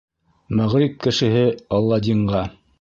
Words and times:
Мәғриб 0.59 0.95
кешеһе 1.05 1.45
Аладдинға: 1.81 2.45